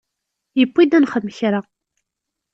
Yewwi-d 0.59 0.91
ad 0.97 1.01
nexdem 1.01 1.29
kra. 1.37 1.61